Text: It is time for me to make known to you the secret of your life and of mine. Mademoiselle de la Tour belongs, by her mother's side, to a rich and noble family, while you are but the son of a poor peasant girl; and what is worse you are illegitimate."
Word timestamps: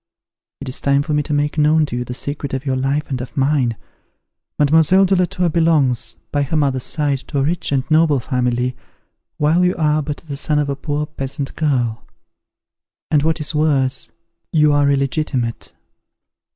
It 0.61 0.67
is 0.67 0.81
time 0.81 1.03
for 1.03 1.13
me 1.13 1.21
to 1.21 1.31
make 1.31 1.59
known 1.59 1.85
to 1.85 1.95
you 1.97 2.03
the 2.03 2.15
secret 2.15 2.55
of 2.55 2.65
your 2.65 2.75
life 2.75 3.11
and 3.11 3.21
of 3.21 3.37
mine. 3.37 3.77
Mademoiselle 4.57 5.05
de 5.05 5.15
la 5.15 5.25
Tour 5.25 5.47
belongs, 5.49 6.15
by 6.31 6.41
her 6.41 6.57
mother's 6.57 6.81
side, 6.85 7.19
to 7.27 7.37
a 7.37 7.43
rich 7.43 7.71
and 7.71 7.83
noble 7.91 8.19
family, 8.19 8.75
while 9.37 9.63
you 9.63 9.75
are 9.77 10.01
but 10.01 10.17
the 10.27 10.35
son 10.37 10.57
of 10.57 10.69
a 10.69 10.75
poor 10.75 11.05
peasant 11.05 11.55
girl; 11.55 12.03
and 13.11 13.21
what 13.21 13.39
is 13.39 13.53
worse 13.53 14.09
you 14.51 14.73
are 14.73 14.89
illegitimate." 14.89 15.71